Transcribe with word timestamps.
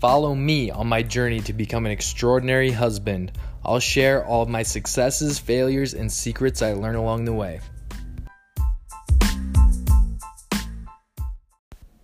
Follow 0.00 0.34
me 0.34 0.70
on 0.70 0.86
my 0.88 1.02
journey 1.02 1.40
to 1.40 1.54
become 1.54 1.86
an 1.86 1.92
extraordinary 1.92 2.70
husband. 2.70 3.32
I'll 3.64 3.80
share 3.80 4.22
all 4.26 4.42
of 4.42 4.48
my 4.48 4.62
successes, 4.62 5.38
failures, 5.38 5.94
and 5.94 6.12
secrets 6.12 6.60
I 6.60 6.74
learn 6.74 6.96
along 6.96 7.24
the 7.24 7.32
way. 7.32 7.60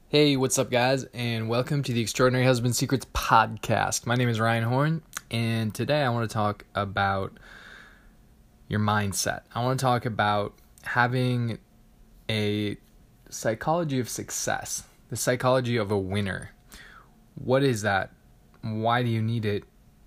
Hey, 0.08 0.38
what's 0.38 0.58
up, 0.58 0.70
guys, 0.70 1.04
and 1.12 1.50
welcome 1.50 1.82
to 1.82 1.92
the 1.92 2.00
Extraordinary 2.00 2.46
Husband 2.46 2.74
Secrets 2.74 3.04
podcast. 3.12 4.06
My 4.06 4.14
name 4.14 4.30
is 4.30 4.40
Ryan 4.40 4.64
Horn, 4.64 5.02
and 5.30 5.74
today 5.74 6.02
I 6.02 6.08
want 6.08 6.30
to 6.30 6.32
talk 6.32 6.64
about 6.74 7.36
your 8.68 8.80
mindset. 8.80 9.42
I 9.54 9.62
want 9.62 9.78
to 9.78 9.84
talk 9.84 10.06
about 10.06 10.54
having 10.82 11.58
a 12.30 12.78
psychology 13.28 14.00
of 14.00 14.08
success, 14.08 14.84
the 15.10 15.16
psychology 15.16 15.76
of 15.76 15.90
a 15.90 15.98
winner. 15.98 16.52
What 17.34 17.62
is 17.62 17.82
that? 17.82 18.10
Why 18.62 19.02
do 19.02 19.08
you 19.08 19.22
need 19.22 19.44
it? 19.44 19.64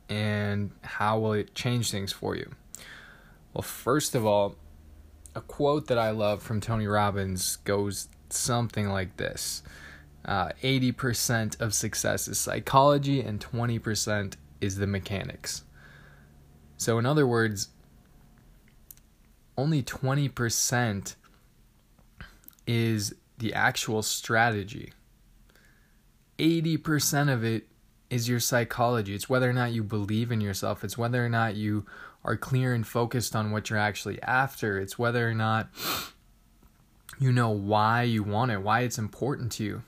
And 0.09 0.71
how 0.81 1.19
will 1.19 1.33
it 1.33 1.55
change 1.55 1.91
things 1.91 2.11
for 2.11 2.35
you? 2.35 2.51
Well, 3.53 3.63
first 3.63 4.15
of 4.15 4.25
all, 4.25 4.55
a 5.33 5.41
quote 5.41 5.87
that 5.87 5.97
I 5.97 6.11
love 6.11 6.41
from 6.41 6.61
Tony 6.61 6.87
Robbins 6.87 7.57
goes 7.57 8.07
something 8.29 8.89
like 8.89 9.17
this 9.17 9.63
uh, 10.25 10.49
80% 10.63 11.61
of 11.61 11.73
success 11.73 12.27
is 12.27 12.39
psychology, 12.39 13.21
and 13.21 13.39
20% 13.39 14.35
is 14.59 14.77
the 14.77 14.87
mechanics. 14.87 15.63
So, 16.77 16.97
in 16.97 17.05
other 17.05 17.27
words, 17.27 17.69
only 19.57 19.83
20% 19.83 21.15
is 22.65 23.13
the 23.37 23.53
actual 23.53 24.01
strategy. 24.01 24.93
80% 26.37 27.31
of 27.31 27.43
it 27.43 27.67
is 28.09 28.29
your 28.29 28.39
psychology. 28.39 29.15
It's 29.15 29.29
whether 29.29 29.49
or 29.49 29.53
not 29.53 29.71
you 29.71 29.83
believe 29.83 30.31
in 30.31 30.41
yourself. 30.41 30.83
It's 30.83 30.97
whether 30.97 31.25
or 31.25 31.29
not 31.29 31.55
you 31.55 31.85
are 32.23 32.37
clear 32.37 32.73
and 32.73 32.85
focused 32.85 33.35
on 33.35 33.51
what 33.51 33.69
you're 33.69 33.79
actually 33.79 34.21
after. 34.21 34.79
It's 34.79 34.97
whether 34.99 35.27
or 35.27 35.33
not 35.33 35.69
you 37.19 37.31
know 37.31 37.49
why 37.49 38.03
you 38.03 38.23
want 38.23 38.51
it, 38.51 38.61
why 38.61 38.81
it's 38.81 38.97
important 38.97 39.51
to 39.53 39.63
you. 39.63 39.83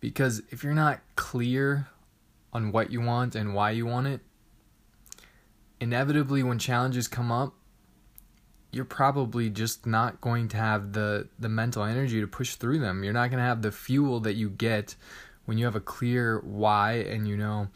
Because 0.00 0.42
if 0.50 0.62
you're 0.62 0.74
not 0.74 1.00
clear 1.16 1.88
on 2.52 2.70
what 2.72 2.90
you 2.90 3.00
want 3.00 3.34
and 3.34 3.54
why 3.54 3.70
you 3.70 3.86
want 3.86 4.06
it, 4.06 4.20
inevitably 5.80 6.42
when 6.42 6.58
challenges 6.58 7.08
come 7.08 7.32
up, 7.32 7.54
you're 8.70 8.84
probably 8.84 9.48
just 9.48 9.86
not 9.86 10.20
going 10.20 10.48
to 10.48 10.56
have 10.56 10.92
the 10.92 11.28
the 11.38 11.48
mental 11.48 11.84
energy 11.84 12.20
to 12.20 12.26
push 12.26 12.56
through 12.56 12.80
them. 12.80 13.04
You're 13.04 13.12
not 13.12 13.30
going 13.30 13.38
to 13.38 13.44
have 13.44 13.62
the 13.62 13.70
fuel 13.72 14.20
that 14.20 14.34
you 14.34 14.50
get 14.50 14.96
when 15.44 15.58
you 15.58 15.64
have 15.64 15.76
a 15.76 15.80
clear 15.80 16.40
why 16.40 16.94
and 16.94 17.28
you 17.28 17.36
know 17.36 17.68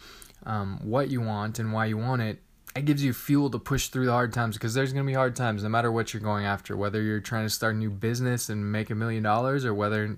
um, 0.47 0.80
what 0.83 1.11
you 1.11 1.20
want 1.20 1.58
and 1.58 1.72
why 1.72 1.86
you 1.86 1.98
want 1.98 2.22
it. 2.22 2.38
It 2.77 2.84
gives 2.84 3.02
you 3.02 3.12
fuel 3.12 3.50
to 3.50 3.58
push 3.58 3.88
through 3.88 4.06
the 4.06 4.12
hard 4.12 4.33
times 4.33 4.56
because 4.56 4.75
there's 4.75 4.92
going 4.92 5.05
to 5.05 5.10
be 5.10 5.14
hard 5.14 5.34
times 5.34 5.62
no 5.62 5.69
matter 5.69 5.91
what 5.91 6.12
you're 6.12 6.22
going 6.22 6.44
after. 6.44 6.77
Whether 6.77 7.02
you're 7.02 7.20
trying 7.20 7.47
to 7.47 7.50
start 7.50 7.75
a 7.75 7.78
new 7.78 7.91
business 7.91 8.48
and 8.48 8.70
make 8.70 8.91
a 8.91 8.94
million 8.94 9.22
dollars, 9.22 9.64
or 9.64 9.75
whether 9.75 10.16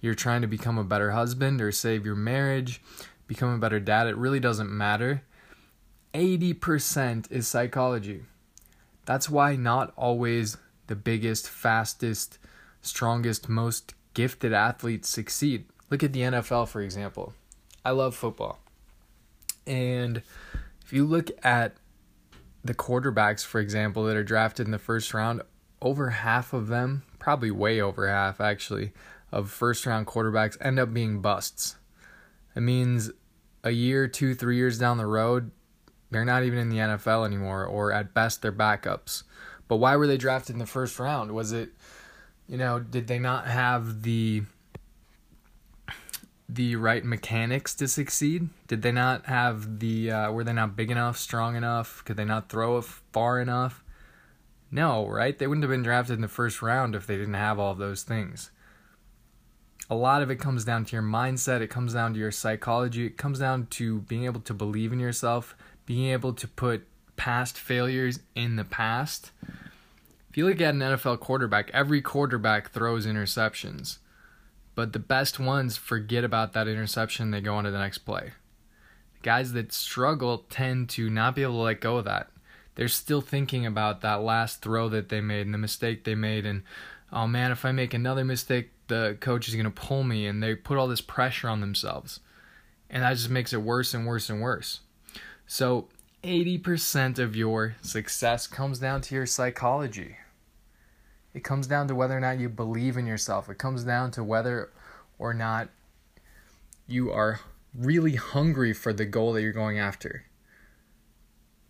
you're 0.00 0.14
trying 0.14 0.42
to 0.42 0.48
become 0.48 0.78
a 0.78 0.84
better 0.84 1.12
husband 1.12 1.62
or 1.62 1.72
save 1.72 2.04
your 2.04 2.16
marriage, 2.16 2.82
become 3.26 3.54
a 3.54 3.58
better 3.58 3.80
dad, 3.80 4.08
it 4.08 4.16
really 4.16 4.40
doesn't 4.40 4.70
matter. 4.70 5.22
80% 6.12 7.30
is 7.30 7.48
psychology. 7.48 8.22
That's 9.06 9.30
why 9.30 9.56
not 9.56 9.92
always 9.96 10.58
the 10.88 10.96
biggest, 10.96 11.48
fastest, 11.48 12.38
strongest, 12.82 13.48
most 13.48 13.94
gifted 14.14 14.52
athletes 14.52 15.08
succeed. 15.08 15.64
Look 15.92 16.02
at 16.02 16.14
the 16.14 16.20
NFL, 16.20 16.68
for 16.68 16.80
example. 16.80 17.34
I 17.84 17.90
love 17.90 18.14
football. 18.14 18.58
And 19.66 20.22
if 20.82 20.90
you 20.90 21.04
look 21.04 21.28
at 21.44 21.76
the 22.64 22.72
quarterbacks, 22.72 23.44
for 23.44 23.60
example, 23.60 24.04
that 24.04 24.16
are 24.16 24.24
drafted 24.24 24.64
in 24.64 24.72
the 24.72 24.78
first 24.78 25.12
round, 25.12 25.42
over 25.82 26.08
half 26.08 26.54
of 26.54 26.68
them, 26.68 27.02
probably 27.18 27.50
way 27.50 27.78
over 27.78 28.08
half 28.08 28.40
actually, 28.40 28.94
of 29.30 29.50
first 29.50 29.84
round 29.84 30.06
quarterbacks 30.06 30.56
end 30.62 30.80
up 30.80 30.94
being 30.94 31.20
busts. 31.20 31.76
It 32.56 32.60
means 32.60 33.10
a 33.62 33.72
year, 33.72 34.08
two, 34.08 34.34
three 34.34 34.56
years 34.56 34.78
down 34.78 34.96
the 34.96 35.04
road, 35.04 35.50
they're 36.10 36.24
not 36.24 36.42
even 36.42 36.58
in 36.58 36.70
the 36.70 36.78
NFL 36.78 37.26
anymore, 37.26 37.66
or 37.66 37.92
at 37.92 38.14
best, 38.14 38.40
they're 38.40 38.50
backups. 38.50 39.24
But 39.68 39.76
why 39.76 39.96
were 39.96 40.06
they 40.06 40.16
drafted 40.16 40.54
in 40.54 40.58
the 40.58 40.64
first 40.64 40.98
round? 40.98 41.32
Was 41.32 41.52
it, 41.52 41.68
you 42.48 42.56
know, 42.56 42.78
did 42.78 43.08
they 43.08 43.18
not 43.18 43.46
have 43.46 44.00
the 44.04 44.44
the 46.54 46.76
right 46.76 47.04
mechanics 47.04 47.74
to 47.76 47.88
succeed? 47.88 48.48
Did 48.66 48.82
they 48.82 48.92
not 48.92 49.26
have 49.26 49.78
the 49.78 50.10
uh, 50.10 50.32
were 50.32 50.44
they 50.44 50.52
not 50.52 50.76
big 50.76 50.90
enough, 50.90 51.16
strong 51.16 51.56
enough? 51.56 52.04
Could 52.04 52.16
they 52.16 52.24
not 52.24 52.48
throw 52.48 52.80
far 52.80 53.40
enough? 53.40 53.82
No, 54.70 55.06
right? 55.06 55.38
They 55.38 55.46
wouldn't 55.46 55.64
have 55.64 55.70
been 55.70 55.82
drafted 55.82 56.16
in 56.16 56.22
the 56.22 56.28
first 56.28 56.62
round 56.62 56.94
if 56.94 57.06
they 57.06 57.16
didn't 57.16 57.34
have 57.34 57.58
all 57.58 57.74
those 57.74 58.02
things. 58.02 58.50
A 59.90 59.94
lot 59.94 60.22
of 60.22 60.30
it 60.30 60.36
comes 60.36 60.64
down 60.64 60.86
to 60.86 60.96
your 60.96 61.02
mindset, 61.02 61.60
it 61.60 61.68
comes 61.68 61.92
down 61.92 62.14
to 62.14 62.18
your 62.18 62.30
psychology, 62.30 63.04
it 63.06 63.18
comes 63.18 63.38
down 63.38 63.66
to 63.66 64.00
being 64.00 64.24
able 64.24 64.40
to 64.40 64.54
believe 64.54 64.92
in 64.92 65.00
yourself, 65.00 65.54
being 65.84 66.10
able 66.10 66.32
to 66.32 66.48
put 66.48 66.86
past 67.16 67.58
failures 67.58 68.20
in 68.34 68.56
the 68.56 68.64
past. 68.64 69.32
If 70.30 70.38
you 70.38 70.46
look 70.46 70.62
at 70.62 70.74
an 70.74 70.80
NFL 70.80 71.20
quarterback, 71.20 71.70
every 71.74 72.00
quarterback 72.00 72.70
throws 72.70 73.06
interceptions, 73.06 73.98
but 74.74 74.92
the 74.92 74.98
best 74.98 75.38
ones 75.38 75.76
forget 75.76 76.24
about 76.24 76.52
that 76.52 76.68
interception, 76.68 77.30
they 77.30 77.40
go 77.40 77.54
on 77.54 77.64
to 77.64 77.70
the 77.70 77.78
next 77.78 77.98
play. 77.98 78.32
The 79.14 79.22
guys 79.22 79.52
that 79.52 79.72
struggle 79.72 80.46
tend 80.50 80.88
to 80.90 81.10
not 81.10 81.34
be 81.34 81.42
able 81.42 81.54
to 81.54 81.58
let 81.58 81.80
go 81.80 81.98
of 81.98 82.04
that. 82.06 82.30
They're 82.74 82.88
still 82.88 83.20
thinking 83.20 83.66
about 83.66 84.00
that 84.00 84.22
last 84.22 84.62
throw 84.62 84.88
that 84.88 85.10
they 85.10 85.20
made 85.20 85.46
and 85.46 85.54
the 85.54 85.58
mistake 85.58 86.04
they 86.04 86.14
made, 86.14 86.46
and 86.46 86.62
oh 87.12 87.26
man, 87.26 87.52
if 87.52 87.64
I 87.64 87.72
make 87.72 87.92
another 87.92 88.24
mistake, 88.24 88.70
the 88.88 89.16
coach 89.20 89.48
is 89.48 89.54
going 89.54 89.64
to 89.64 89.70
pull 89.70 90.04
me, 90.04 90.26
and 90.26 90.42
they 90.42 90.54
put 90.54 90.78
all 90.78 90.88
this 90.88 91.00
pressure 91.00 91.48
on 91.48 91.60
themselves. 91.60 92.20
And 92.88 93.02
that 93.02 93.16
just 93.16 93.30
makes 93.30 93.52
it 93.52 93.62
worse 93.62 93.94
and 93.94 94.06
worse 94.06 94.28
and 94.30 94.40
worse. 94.40 94.80
So, 95.46 95.88
80% 96.22 97.18
of 97.18 97.34
your 97.34 97.76
success 97.82 98.46
comes 98.46 98.78
down 98.78 99.00
to 99.02 99.14
your 99.14 99.26
psychology. 99.26 100.16
It 101.34 101.44
comes 101.44 101.66
down 101.66 101.88
to 101.88 101.94
whether 101.94 102.16
or 102.16 102.20
not 102.20 102.38
you 102.38 102.48
believe 102.48 102.96
in 102.96 103.06
yourself. 103.06 103.48
It 103.48 103.58
comes 103.58 103.84
down 103.84 104.10
to 104.12 104.24
whether 104.24 104.70
or 105.18 105.32
not 105.32 105.68
you 106.86 107.10
are 107.10 107.40
really 107.74 108.16
hungry 108.16 108.72
for 108.72 108.92
the 108.92 109.06
goal 109.06 109.32
that 109.32 109.42
you're 109.42 109.52
going 109.52 109.78
after. 109.78 110.24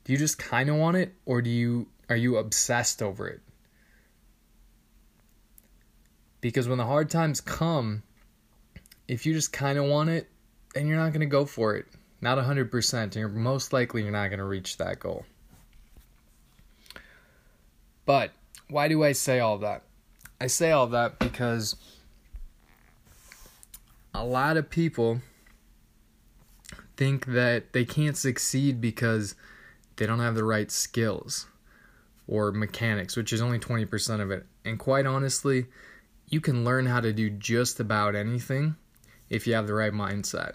Do 0.05 0.13
you 0.13 0.19
just 0.19 0.39
kind 0.39 0.69
of 0.69 0.77
want 0.77 0.97
it 0.97 1.15
or 1.25 1.43
do 1.43 1.51
you 1.51 1.89
are 2.09 2.17
you 2.17 2.37
obsessed 2.37 3.03
over 3.03 3.29
it? 3.29 3.41
Because 6.41 6.69
when 6.69 6.79
the 6.79 6.87
hard 6.87 7.09
times 7.09 7.41
come, 7.41 8.03
if 9.07 9.25
you 9.25 9.33
just 9.33 9.53
kind 9.53 9.79
of 9.79 9.85
want 9.85 10.11
it, 10.11 10.29
then 10.75 10.89
you're 10.89 10.97
not 10.97 11.13
going 11.13 11.21
to 11.21 11.27
go 11.27 11.45
for 11.45 11.77
it 11.77 11.87
not 12.23 12.39
100%, 12.39 13.03
and 13.03 13.17
you're 13.17 13.29
most 13.29 13.73
likely 13.73 14.03
you're 14.03 14.13
not 14.13 14.29
going 14.29 14.39
to 14.39 14.45
reach 14.45 14.77
that 14.79 15.01
goal. 15.01 15.27
But 18.07 18.31
why 18.73 18.89
do 18.89 19.05
I 19.05 19.13
say 19.13 19.39
all 19.39 19.59
that? 19.59 19.83
I 20.41 20.47
say 20.47 20.71
all 20.71 20.87
that 20.89 21.19
because 21.19 21.77
a 24.15 24.25
lot 24.25 24.57
of 24.57 24.71
people 24.71 25.21
think 26.97 27.27
that 27.27 27.73
they 27.73 27.85
can't 27.85 28.17
succeed 28.17 28.81
because 28.81 29.35
they 29.97 30.07
don't 30.07 30.21
have 30.21 30.35
the 30.35 30.45
right 30.45 30.71
skills 30.71 31.47
or 32.27 32.51
mechanics, 32.51 33.17
which 33.17 33.33
is 33.33 33.43
only 33.43 33.59
20% 33.59 34.21
of 34.21 34.31
it. 34.31 34.47
And 34.65 34.79
quite 34.79 35.07
honestly, 35.07 35.67
you 36.29 36.41
can 36.41 36.65
learn 36.65 36.87
how 36.87 37.01
to 37.01 37.13
do 37.13 37.29
just 37.29 37.79
about 37.79 38.15
anything 38.15 38.77
if 39.29 39.47
you 39.47 39.55
have 39.55 39.67
the 39.67 39.75
right 39.75 39.93
mindset. 39.93 40.55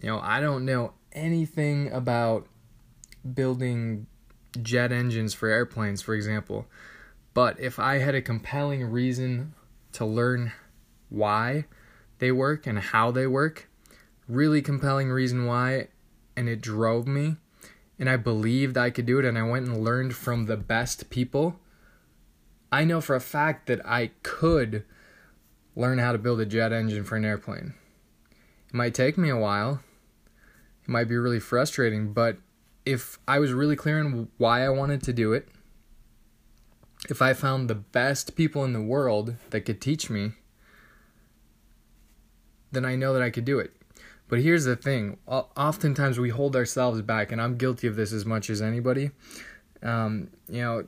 You 0.00 0.08
know, 0.08 0.20
I 0.20 0.40
don't 0.40 0.64
know 0.66 0.92
anything 1.12 1.90
about 1.90 2.46
building 3.34 4.06
jet 4.62 4.92
engines 4.92 5.34
for 5.34 5.48
airplanes, 5.48 6.02
for 6.02 6.14
example. 6.14 6.66
But 7.34 7.60
if 7.60 7.78
I 7.78 7.98
had 7.98 8.14
a 8.14 8.22
compelling 8.22 8.84
reason 8.84 9.54
to 9.92 10.06
learn 10.06 10.52
why 11.08 11.66
they 12.18 12.32
work 12.32 12.66
and 12.66 12.78
how 12.78 13.10
they 13.10 13.26
work, 13.26 13.68
really 14.28 14.62
compelling 14.62 15.10
reason 15.10 15.46
why, 15.46 15.88
and 16.36 16.48
it 16.48 16.60
drove 16.60 17.06
me, 17.06 17.36
and 17.98 18.08
I 18.08 18.16
believed 18.16 18.76
I 18.76 18.90
could 18.90 19.06
do 19.06 19.18
it, 19.18 19.24
and 19.24 19.38
I 19.38 19.42
went 19.42 19.66
and 19.66 19.84
learned 19.84 20.14
from 20.14 20.46
the 20.46 20.56
best 20.56 21.10
people, 21.10 21.58
I 22.72 22.84
know 22.84 23.00
for 23.00 23.14
a 23.14 23.20
fact 23.20 23.66
that 23.68 23.86
I 23.86 24.10
could 24.22 24.84
learn 25.74 25.98
how 25.98 26.12
to 26.12 26.18
build 26.18 26.40
a 26.40 26.46
jet 26.46 26.72
engine 26.72 27.04
for 27.04 27.16
an 27.16 27.24
airplane. 27.24 27.74
It 28.68 28.74
might 28.74 28.94
take 28.94 29.16
me 29.16 29.28
a 29.28 29.36
while, 29.36 29.80
it 30.82 30.88
might 30.88 31.08
be 31.08 31.16
really 31.16 31.40
frustrating, 31.40 32.12
but 32.12 32.38
if 32.86 33.18
I 33.26 33.40
was 33.40 33.52
really 33.52 33.76
clear 33.76 33.98
on 33.98 34.28
why 34.38 34.64
I 34.64 34.68
wanted 34.68 35.02
to 35.02 35.12
do 35.12 35.32
it, 35.32 35.48
if 37.10 37.20
I 37.20 37.34
found 37.34 37.68
the 37.68 37.74
best 37.74 38.36
people 38.36 38.64
in 38.64 38.72
the 38.72 38.80
world 38.80 39.34
that 39.50 39.62
could 39.62 39.80
teach 39.80 40.08
me, 40.08 40.32
then 42.72 42.84
I 42.84 42.94
know 42.94 43.12
that 43.12 43.22
I 43.22 43.30
could 43.30 43.44
do 43.44 43.58
it. 43.58 43.72
But 44.28 44.40
here's 44.40 44.64
the 44.64 44.76
thing 44.76 45.18
oftentimes 45.26 46.18
we 46.18 46.30
hold 46.30 46.56
ourselves 46.56 47.02
back, 47.02 47.30
and 47.30 47.40
I'm 47.40 47.56
guilty 47.56 47.86
of 47.86 47.96
this 47.96 48.12
as 48.12 48.24
much 48.24 48.48
as 48.50 48.62
anybody. 48.62 49.10
Um, 49.82 50.30
you 50.48 50.62
know, 50.62 50.86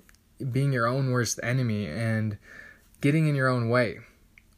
being 0.51 0.73
your 0.73 0.87
own 0.87 1.11
worst 1.11 1.39
enemy 1.43 1.87
and 1.87 2.39
getting 3.01 3.29
in 3.29 3.35
your 3.35 3.49
own 3.49 3.69
way. 3.69 3.99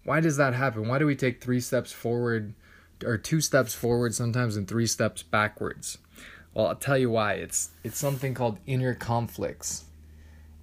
Why 0.05 0.21
does 0.21 0.37
that 0.37 0.55
happen? 0.55 0.89
Why 0.89 0.99
do 0.99 1.07
we 1.07 1.17
take 1.17 1.43
three 1.43 1.61
steps 1.61 1.93
forward 1.93 2.55
or 3.05 3.19
two 3.19 3.41
steps 3.41 3.75
forward 3.75 4.15
sometimes 4.15 4.57
and 4.57 4.67
three 4.67 4.87
steps 4.87 5.23
backwards? 5.23 5.99
Well, 6.55 6.67
I'll 6.67 6.77
tell 6.77 6.99
you 6.99 7.11
why. 7.11 7.35
It's 7.35 7.71
it's 7.85 7.99
something 7.99 8.35
called 8.35 8.59
inner 8.67 8.95
conflicts. 8.95 9.85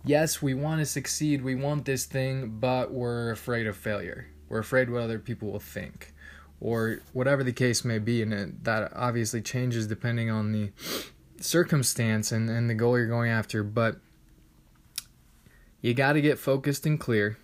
Yes, 0.04 0.42
we 0.42 0.54
want 0.54 0.80
to 0.80 0.86
succeed, 0.86 1.44
we 1.44 1.56
want 1.56 1.86
this 1.86 2.06
thing, 2.06 2.60
but 2.60 2.94
we're 2.94 3.32
afraid 3.32 3.68
of 3.68 3.76
failure. 3.76 4.28
We're 4.48 4.60
afraid 4.60 4.90
what 4.90 5.02
other 5.02 5.20
people 5.20 5.52
will 5.52 5.60
think 5.60 6.14
or 6.60 7.02
whatever 7.14 7.44
the 7.44 7.52
case 7.52 7.86
may 7.86 8.00
be 8.00 8.22
and 8.22 8.34
it, 8.34 8.64
that 8.64 8.92
obviously 8.96 9.42
changes 9.42 9.86
depending 9.88 10.30
on 10.30 10.52
the 10.52 10.72
circumstance 11.40 12.32
and, 12.32 12.50
and 12.50 12.70
the 12.70 12.74
goal 12.74 12.98
you're 12.98 13.08
going 13.08 13.30
after, 13.30 13.64
but 13.64 13.98
you 15.82 15.94
got 15.94 16.14
to 16.14 16.22
get 16.22 16.40
focused 16.40 16.86
and 16.86 17.00
clear 17.00 17.38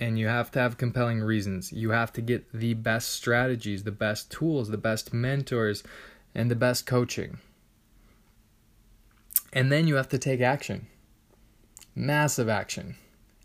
and 0.00 0.18
you 0.18 0.26
have 0.26 0.50
to 0.52 0.58
have 0.58 0.78
compelling 0.78 1.20
reasons. 1.20 1.72
You 1.72 1.90
have 1.90 2.12
to 2.14 2.20
get 2.20 2.52
the 2.52 2.74
best 2.74 3.10
strategies, 3.10 3.84
the 3.84 3.92
best 3.92 4.30
tools, 4.30 4.68
the 4.68 4.78
best 4.78 5.12
mentors, 5.12 5.82
and 6.34 6.50
the 6.50 6.56
best 6.56 6.86
coaching. 6.86 7.38
And 9.54 9.70
then 9.70 9.86
you 9.86 9.94
have 9.94 10.08
to 10.08 10.18
take 10.18 10.40
action. 10.40 10.88
Massive 11.94 12.48
action. 12.48 12.96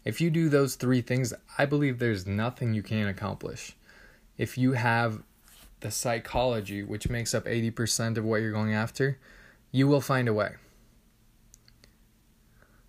If 0.03 0.19
you 0.19 0.31
do 0.31 0.49
those 0.49 0.73
three 0.73 1.01
things, 1.01 1.33
I 1.57 1.65
believe 1.65 1.99
there's 1.99 2.25
nothing 2.25 2.73
you 2.73 2.81
can't 2.81 3.09
accomplish. 3.09 3.75
If 4.35 4.57
you 4.57 4.73
have 4.73 5.21
the 5.81 5.91
psychology, 5.91 6.81
which 6.83 7.09
makes 7.09 7.35
up 7.35 7.45
80% 7.45 8.17
of 8.17 8.25
what 8.25 8.41
you're 8.41 8.51
going 8.51 8.73
after, 8.73 9.19
you 9.71 9.87
will 9.87 10.01
find 10.01 10.27
a 10.27 10.33
way. 10.33 10.55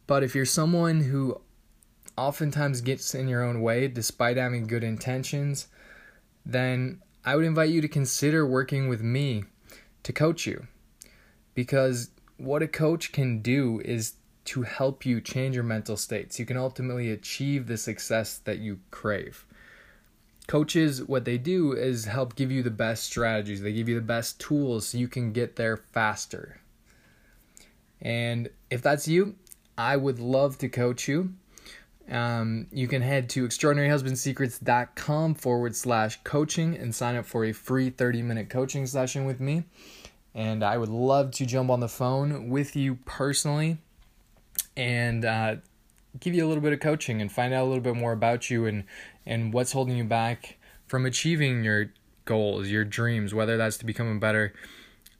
But 0.07 0.23
if 0.23 0.35
you're 0.35 0.47
someone 0.47 1.03
who 1.03 1.43
oftentimes 2.17 2.81
gets 2.81 3.15
in 3.15 3.29
your 3.29 3.43
own 3.43 3.61
way 3.61 3.87
despite 3.87 4.39
having 4.39 4.67
good 4.67 4.83
intentions, 4.83 5.69
then 6.47 7.03
I 7.25 7.37
would 7.37 7.45
invite 7.45 7.71
you 7.71 7.83
to 7.83 7.89
consider 7.89 8.47
working 8.47 8.89
with 8.89 9.03
me 9.03 9.45
to 10.05 10.13
coach 10.13 10.47
you. 10.47 10.67
Because 11.55 12.11
what 12.41 12.63
a 12.63 12.69
coach 12.69 13.13
can 13.13 13.43
do 13.43 13.81
is 13.85 14.15
to 14.47 14.63
help 14.63 15.05
you 15.05 15.21
change 15.21 15.55
your 15.55 15.65
mental 15.65 15.97
states. 15.97 16.39
You 16.39 16.47
can 16.47 16.57
ultimately 16.57 17.11
achieve 17.11 17.67
the 17.67 17.77
success 17.77 18.39
that 18.39 18.59
you 18.59 18.81
crave. 18.91 19.47
Coaches, 20.47 21.05
what 21.05 21.25
they 21.25 21.39
do 21.39 21.73
is 21.73 22.07
help 22.07 22.35
give 22.35 22.51
you 22.51 22.63
the 22.63 22.71
best 22.71 23.05
strategies, 23.05 23.61
they 23.61 23.73
give 23.73 23.89
you 23.89 23.95
the 23.95 24.01
best 24.01 24.41
tools 24.41 24.89
so 24.89 24.99
you 24.99 25.07
can 25.07 25.33
get 25.33 25.57
there 25.57 25.77
faster. 25.77 26.61
And 28.01 28.49
if 28.71 28.83
that's 28.83 29.07
you, 29.07 29.37
I 29.77 29.97
would 29.97 30.19
love 30.19 30.59
to 30.59 30.69
coach 30.69 31.07
you. 31.07 31.35
Um, 32.11 32.67
you 32.73 32.89
can 32.89 33.03
head 33.03 33.29
to 33.31 33.47
extraordinaryhusbandsecrets.com 33.47 35.35
forward 35.37 35.77
slash 35.77 36.19
coaching 36.25 36.77
and 36.77 36.93
sign 36.93 37.15
up 37.15 37.27
for 37.27 37.45
a 37.45 37.53
free 37.53 37.91
30 37.91 38.23
minute 38.23 38.51
coaching 38.51 38.87
session 38.87 39.27
with 39.27 39.39
me. 39.39 39.65
And 40.35 40.63
I 40.63 40.79
would 40.79 40.89
love 40.89 41.33
to 41.33 41.47
jump 41.47 41.71
on 41.71 41.81
the 41.81 41.89
phone 41.89 42.49
with 42.49 42.77
you 42.77 42.97
personally 43.05 43.79
and 44.77 45.25
uh, 45.25 45.57
give 46.19 46.35
you 46.35 46.47
a 46.47 46.49
little 46.49 46.63
bit 46.63 46.73
of 46.73 46.81
coaching 46.81 47.21
and 47.21 47.31
find 47.31 47.53
out 47.53 47.65
a 47.65 47.69
little 47.69 47.83
bit 47.83 47.97
more 47.97 48.13
about 48.13 48.51
you 48.51 48.67
and, 48.67 48.85
and 49.27 49.53
what's 49.53 49.73
holding 49.73 49.97
you 49.97 50.05
back 50.05 50.57
from 50.87 51.07
achieving 51.07 51.65
your 51.65 51.93
goals, 52.25 52.69
your 52.69 52.85
dreams, 52.85 53.35
whether 53.35 53.57
that's 53.57 53.79
to 53.79 53.85
become 53.85 54.17
a 54.17 54.19
better 54.19 54.53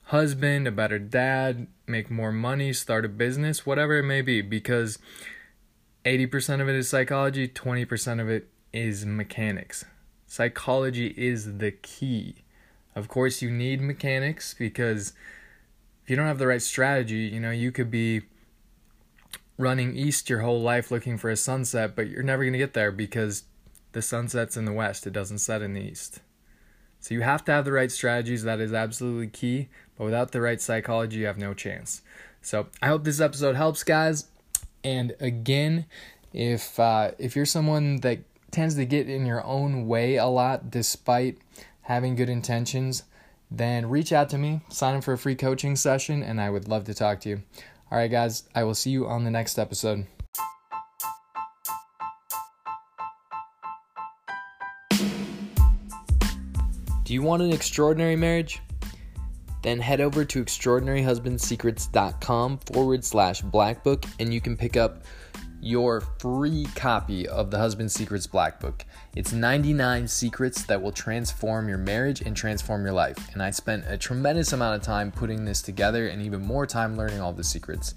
husband, 0.03 0.67
a 0.67 0.71
better 0.71 0.99
dad, 0.99 1.67
make 1.87 2.11
more 2.11 2.31
money, 2.31 2.73
start 2.73 3.05
a 3.05 3.09
business, 3.09 3.65
whatever 3.65 3.99
it 3.99 4.03
may 4.03 4.21
be, 4.21 4.41
because 4.41 4.99
80% 6.05 6.61
of 6.61 6.67
it 6.67 6.75
is 6.75 6.89
psychology, 6.89 7.47
20% 7.47 8.19
of 8.19 8.29
it 8.29 8.49
is 8.73 9.05
mechanics. 9.05 9.85
Psychology 10.27 11.13
is 11.17 11.57
the 11.57 11.71
key. 11.71 12.35
Of 12.95 13.07
course, 13.07 13.41
you 13.41 13.49
need 13.49 13.81
mechanics 13.81 14.53
because 14.53 15.13
if 16.03 16.09
you 16.09 16.15
don't 16.15 16.27
have 16.27 16.39
the 16.39 16.47
right 16.47 16.61
strategy, 16.61 17.29
you 17.33 17.39
know, 17.39 17.51
you 17.51 17.71
could 17.71 17.89
be 17.89 18.21
running 19.57 19.95
east 19.95 20.29
your 20.29 20.41
whole 20.41 20.61
life 20.61 20.91
looking 20.91 21.17
for 21.17 21.29
a 21.29 21.37
sunset, 21.37 21.95
but 21.95 22.07
you're 22.07 22.23
never 22.23 22.43
going 22.43 22.53
to 22.53 22.59
get 22.59 22.73
there 22.73 22.91
because 22.91 23.43
the 23.91 24.01
sun 24.01 24.27
sets 24.27 24.57
in 24.57 24.65
the 24.65 24.73
west, 24.73 25.05
it 25.05 25.13
doesn't 25.13 25.39
set 25.39 25.61
in 25.61 25.73
the 25.73 25.81
east. 25.81 26.19
So 26.99 27.13
you 27.13 27.21
have 27.21 27.43
to 27.45 27.51
have 27.51 27.65
the 27.65 27.71
right 27.71 27.91
strategies, 27.91 28.43
that 28.43 28.59
is 28.59 28.73
absolutely 28.73 29.27
key, 29.27 29.69
but 29.97 30.05
without 30.05 30.31
the 30.31 30.41
right 30.41 30.61
psychology, 30.61 31.19
you 31.19 31.25
have 31.25 31.37
no 31.37 31.53
chance. 31.53 32.01
So 32.41 32.67
I 32.81 32.87
hope 32.87 33.03
this 33.03 33.21
episode 33.21 33.55
helps, 33.55 33.83
guys. 33.83 34.25
And 34.83 35.15
again, 35.19 35.85
if 36.33 36.79
uh, 36.79 37.11
if 37.19 37.35
you're 37.35 37.45
someone 37.45 37.97
that 37.97 38.19
tends 38.51 38.75
to 38.75 38.85
get 38.85 39.09
in 39.09 39.25
your 39.25 39.43
own 39.45 39.87
way 39.87 40.15
a 40.17 40.25
lot 40.25 40.69
despite 40.69 41.37
having 41.83 42.15
good 42.15 42.29
intentions, 42.29 43.03
then 43.49 43.89
reach 43.89 44.13
out 44.13 44.29
to 44.29 44.37
me, 44.37 44.61
sign 44.69 44.95
up 44.95 45.03
for 45.03 45.13
a 45.13 45.17
free 45.17 45.35
coaching 45.35 45.75
session, 45.75 46.23
and 46.23 46.39
I 46.39 46.49
would 46.49 46.67
love 46.67 46.85
to 46.85 46.93
talk 46.93 47.19
to 47.21 47.29
you. 47.29 47.43
All 47.91 47.97
right, 47.97 48.09
guys, 48.09 48.43
I 48.55 48.63
will 48.63 48.75
see 48.75 48.91
you 48.91 49.07
on 49.07 49.23
the 49.23 49.31
next 49.31 49.59
episode. 49.59 50.05
Do 57.03 57.13
you 57.13 57.21
want 57.21 57.41
an 57.41 57.51
extraordinary 57.51 58.15
marriage? 58.15 58.61
then 59.61 59.79
head 59.79 60.01
over 60.01 60.25
to 60.25 60.43
extraordinaryhusbandsecrets.com 60.43 62.57
forward 62.59 63.05
slash 63.05 63.41
black 63.41 63.83
book 63.83 64.05
and 64.19 64.33
you 64.33 64.41
can 64.41 64.57
pick 64.57 64.75
up 64.75 65.03
your 65.61 66.01
free 66.01 66.65
copy 66.75 67.27
of 67.27 67.51
the 67.51 67.57
Husband 67.57 67.91
Secrets 67.91 68.27
Black 68.27 68.59
Book. 68.59 68.83
It's 69.15 69.31
99 69.31 70.07
secrets 70.07 70.63
that 70.63 70.81
will 70.81 70.91
transform 70.91 71.69
your 71.69 71.77
marriage 71.77 72.21
and 72.21 72.35
transform 72.35 72.83
your 72.83 72.93
life. 72.93 73.17
And 73.33 73.43
I 73.43 73.51
spent 73.51 73.85
a 73.87 73.97
tremendous 73.97 74.53
amount 74.53 74.75
of 74.75 74.81
time 74.81 75.11
putting 75.11 75.45
this 75.45 75.61
together 75.61 76.07
and 76.07 76.21
even 76.21 76.41
more 76.41 76.65
time 76.65 76.97
learning 76.97 77.21
all 77.21 77.31
the 77.31 77.43
secrets. 77.43 77.93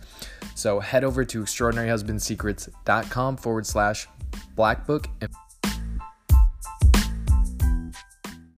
So 0.54 0.78
head 0.80 1.04
over 1.04 1.24
to 1.24 1.42
extraordinaryhusbandsecrets.com 1.42 3.36
forward 3.38 3.66
slash 3.66 4.08
black 4.54 4.86
book. 4.86 5.08
And- 5.20 5.30